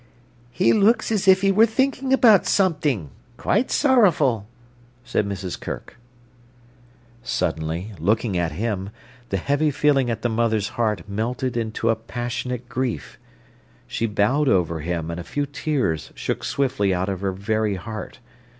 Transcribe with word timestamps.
"He 0.49 0.73
looks 0.73 1.11
as 1.11 1.27
if 1.27 1.41
he 1.41 1.51
was 1.51 1.69
thinking 1.69 2.11
about 2.11 2.47
something—quite 2.47 3.69
sorrowful," 3.69 4.47
said 5.03 5.27
Mrs. 5.27 5.59
Kirk. 5.59 5.99
Suddenly, 7.21 7.91
looking 7.99 8.35
at 8.35 8.53
him, 8.53 8.89
the 9.29 9.37
heavy 9.37 9.69
feeling 9.69 10.09
at 10.09 10.23
the 10.23 10.27
mother's 10.29 10.69
heart 10.69 11.07
melted 11.07 11.55
into 11.55 11.93
passionate 11.93 12.67
grief. 12.67 13.19
She 13.85 14.07
bowed 14.07 14.49
over 14.49 14.79
him, 14.79 15.11
and 15.11 15.19
a 15.19 15.23
few 15.23 15.45
tears 15.45 16.09
shook 16.15 16.43
swiftly 16.43 16.95
out 16.95 17.07
of 17.07 17.21
her 17.21 17.31
very 17.31 17.75
heart. 17.75 18.17